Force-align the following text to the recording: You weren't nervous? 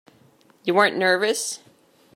You 0.63 0.73
weren't 0.73 0.97
nervous? 0.97 1.59